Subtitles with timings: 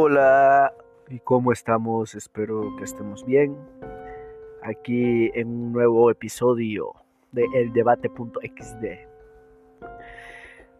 [0.00, 0.72] Hola,
[1.08, 2.14] ¿y cómo estamos?
[2.14, 3.58] Espero que estemos bien.
[4.62, 6.94] Aquí en un nuevo episodio
[7.32, 8.84] de eldebate.xd.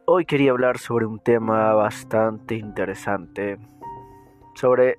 [0.04, 3.58] Hoy quería hablar sobre un tema bastante interesante,
[4.54, 4.98] sobre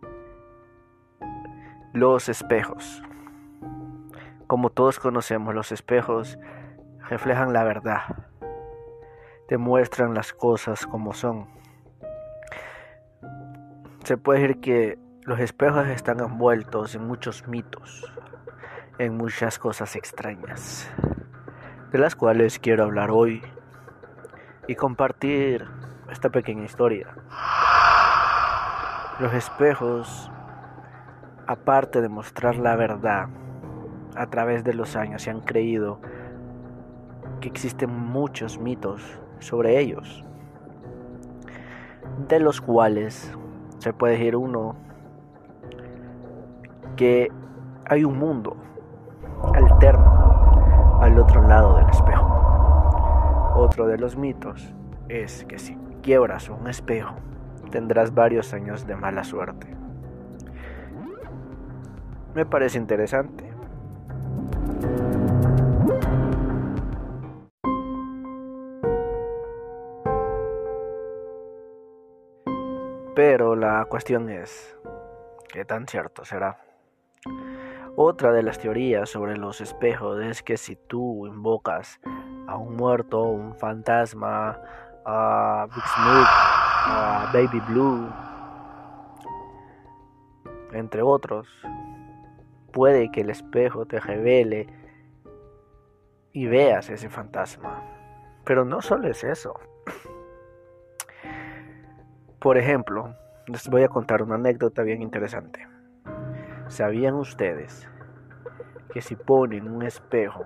[1.94, 3.02] los espejos.
[4.48, 6.38] Como todos conocemos, los espejos
[7.08, 8.27] reflejan la verdad,
[9.48, 11.59] te muestran las cosas como son.
[14.09, 18.12] Se puede decir que los espejos están envueltos en muchos mitos,
[18.98, 20.90] en muchas cosas extrañas,
[21.91, 23.44] de las cuales quiero hablar hoy
[24.68, 25.63] y compartir
[26.12, 27.13] esta pequeña historia.
[29.20, 30.32] Los espejos,
[31.46, 33.27] aparte de mostrar la verdad,
[34.16, 36.02] a través de los años se han creído
[37.41, 39.04] que existen muchos mitos
[39.38, 40.26] sobre ellos,
[42.27, 43.32] de los cuales
[43.80, 44.76] se puede decir uno
[46.96, 47.32] que
[47.86, 48.58] hay un mundo
[49.54, 52.27] alterno al otro lado del espejo.
[53.55, 54.74] Otro de los mitos
[55.08, 57.16] es que si quiebras un espejo
[57.71, 59.68] tendrás varios años de mala suerte.
[62.36, 63.49] Me parece interesante.
[73.22, 74.78] Pero la cuestión es,
[75.51, 76.57] ¿qué tan cierto será?
[77.97, 82.00] Otra de las teorías sobre los espejos es que si tú invocas
[82.47, 84.57] a un muerto, un fantasma,
[85.06, 88.09] a Big Snoop, a Baby Blue,
[90.72, 91.50] entre otros,
[92.72, 94.66] puede que el espejo te revele
[96.31, 97.84] y veas ese fantasma.
[98.45, 99.59] Pero no solo es eso.
[102.40, 103.16] Por ejemplo,
[103.47, 105.68] les voy a contar una anécdota bien interesante.
[106.69, 107.86] ¿Sabían ustedes
[108.94, 110.46] que si ponen un espejo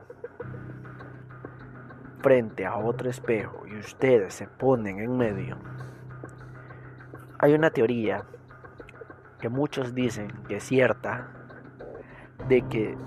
[2.22, 5.58] frente a otro espejo y ustedes se ponen en medio,
[7.38, 8.24] hay una teoría
[9.40, 11.28] que muchos dicen que es cierta,
[12.48, 12.98] de que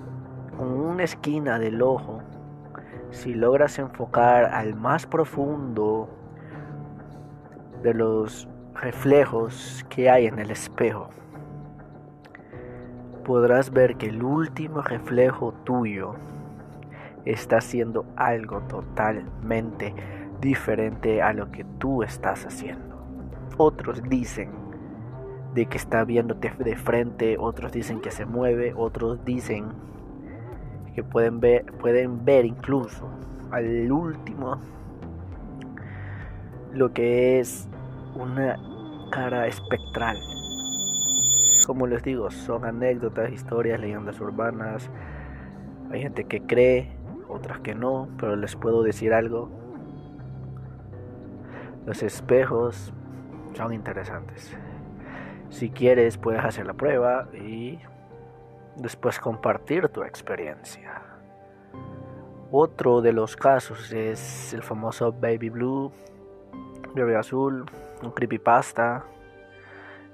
[0.57, 2.23] con una esquina del ojo,
[3.11, 6.09] si logras enfocar al más profundo
[7.83, 8.49] de los
[8.81, 11.09] reflejos que hay en el espejo,
[13.25, 16.15] podrás ver que el último reflejo tuyo
[17.25, 19.95] está haciendo algo totalmente
[20.41, 22.97] diferente a lo que tú estás haciendo.
[23.57, 24.51] Otros dicen
[25.55, 29.65] de que está viéndote de frente, otros dicen que se mueve, otros dicen
[30.95, 33.09] que pueden ver, pueden ver incluso
[33.51, 34.59] al último
[36.73, 37.69] lo que es
[38.17, 38.59] una
[39.11, 40.19] cara espectral.
[41.67, 44.91] Como les digo, son anécdotas, historias, leyendas urbanas.
[45.91, 46.97] Hay gente que cree,
[47.29, 49.51] otras que no, pero les puedo decir algo.
[51.85, 52.93] Los espejos
[53.55, 54.57] son interesantes.
[55.51, 57.79] Si quieres, puedes hacer la prueba y
[58.77, 61.03] después compartir tu experiencia.
[62.51, 65.93] Otro de los casos es el famoso Baby Blue,
[66.95, 67.67] Bebé Azul,
[68.03, 69.05] un creepypasta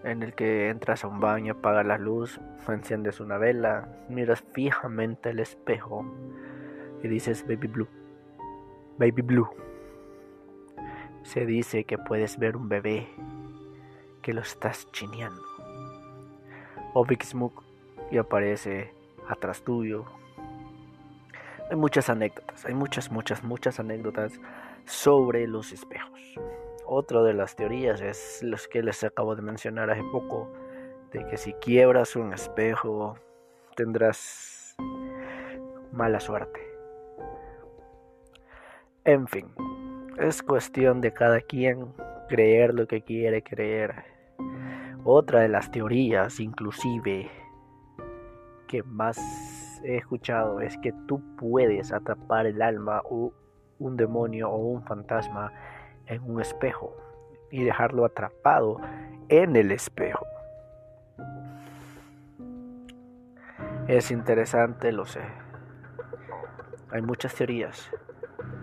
[0.05, 5.31] en el que entras a un baño, apagas la luz, enciendes una vela, miras fijamente
[5.31, 6.05] el espejo
[7.03, 7.89] y dices Baby Blue,
[8.99, 9.49] Baby Blue.
[11.23, 13.09] Se dice que puedes ver un bebé
[14.23, 15.43] que lo estás chineando.
[16.95, 17.63] O Big Smoke
[18.11, 18.93] y aparece
[19.29, 20.05] atrás tuyo.
[21.71, 24.33] Hay muchas anécdotas, hay muchas, muchas, muchas anécdotas
[24.85, 26.21] sobre los espejos.
[26.95, 30.53] Otra de las teorías es los que les acabo de mencionar hace poco,
[31.11, 33.15] de que si quiebras un espejo
[33.75, 34.77] tendrás
[35.91, 36.61] mala suerte.
[39.05, 39.47] En fin,
[40.19, 41.95] es cuestión de cada quien
[42.29, 44.05] creer lo que quiere creer.
[45.03, 47.31] Otra de las teorías, inclusive,
[48.69, 49.19] que más
[49.83, 53.33] he escuchado es que tú puedes atrapar el alma o
[53.79, 55.51] un demonio o un fantasma
[56.07, 56.97] en un espejo
[57.51, 58.81] y dejarlo atrapado
[59.29, 60.27] en el espejo.
[63.87, 65.23] Es interesante, lo sé.
[66.91, 67.91] Hay muchas teorías,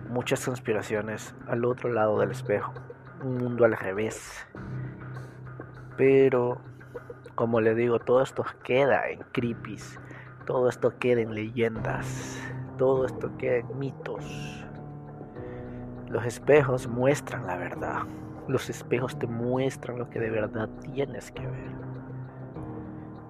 [0.10, 2.74] muchas conspiraciones al otro lado del espejo,
[3.24, 4.48] un mundo al revés.
[5.98, 6.62] Pero,
[7.36, 10.00] como le digo, todo esto queda en creepies,
[10.46, 12.42] todo esto queda en leyendas,
[12.78, 14.59] todo esto queda en mitos.
[16.10, 18.00] Los espejos muestran la verdad.
[18.48, 21.72] Los espejos te muestran lo que de verdad tienes que ver.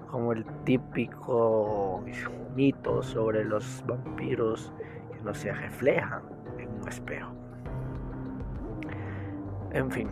[0.09, 2.01] Como el típico
[2.55, 4.71] mito sobre los vampiros
[5.11, 6.21] que no se reflejan
[6.57, 7.33] en un espejo.
[9.71, 10.09] En fin.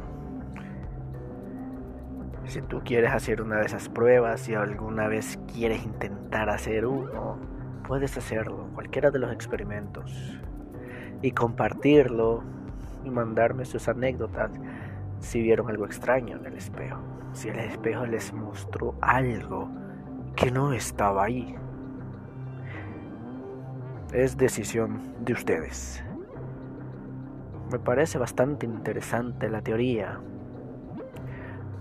[2.43, 7.37] Si tú quieres hacer una de esas pruebas, si alguna vez quieres intentar hacer uno,
[7.87, 10.39] puedes hacerlo, cualquiera de los experimentos,
[11.21, 12.43] y compartirlo
[13.03, 14.51] y mandarme sus anécdotas
[15.19, 16.99] si vieron algo extraño en el espejo,
[17.33, 19.69] si el espejo les mostró algo
[20.35, 21.55] que no estaba ahí.
[24.13, 26.03] Es decisión de ustedes.
[27.71, 30.19] Me parece bastante interesante la teoría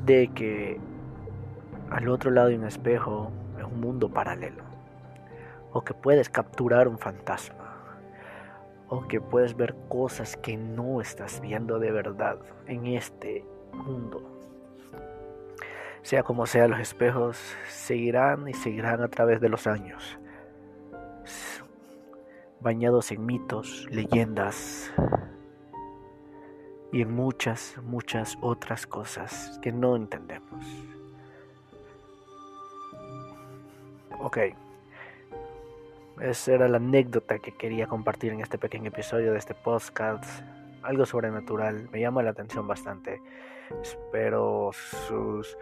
[0.05, 0.81] de que
[1.91, 4.65] al otro lado de un espejo es un mundo paralelo,
[5.73, 7.66] o que puedes capturar un fantasma,
[8.88, 14.23] o que puedes ver cosas que no estás viendo de verdad en este mundo.
[16.03, 17.38] Sea como sea, los espejos
[17.69, 20.19] seguirán y seguirán a través de los años,
[22.61, 24.93] bañados en mitos, leyendas,
[26.93, 30.65] y en muchas, muchas otras cosas que no entendemos.
[34.21, 34.39] Ok,
[36.21, 40.25] esa era la anécdota que quería compartir en este pequeño episodio de este podcast.
[40.83, 43.21] Algo sobrenatural, me llama la atención bastante.
[43.83, 45.59] Espero sus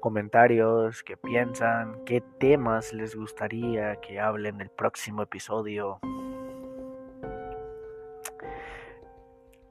[0.00, 5.98] comentarios, qué piensan, qué temas les gustaría que hable en el próximo episodio.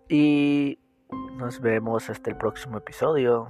[0.10, 0.80] Y
[1.38, 3.48] nos vemos hasta el próximo episodio.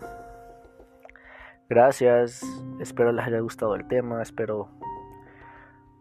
[1.68, 2.44] Gracias,
[2.80, 4.70] espero les haya gustado el tema, espero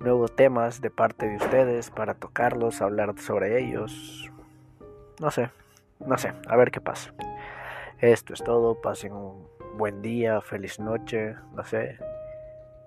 [0.01, 4.31] nuevos temas de parte de ustedes para tocarlos, hablar sobre ellos.
[5.21, 5.51] No sé,
[6.01, 7.13] no sé, a ver qué pasa.
[7.99, 9.47] Esto es todo, pasen un
[9.77, 11.99] buen día, feliz noche, no sé.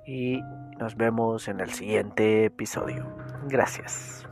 [0.05, 0.41] Y
[0.79, 3.05] nos vemos en el siguiente episodio.
[3.47, 4.27] Gracias.